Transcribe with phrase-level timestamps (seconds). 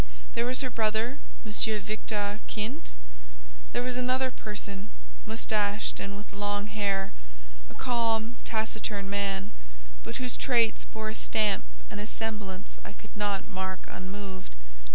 [0.33, 1.51] There was her brother, M.
[1.51, 2.89] Victor Kint;
[3.71, 4.89] there was another person,
[5.27, 9.51] moustached and with long hair—a calm, taciturn man,
[10.03, 14.55] but whose traits bore a stamp and a semblance I could not mark unmoved.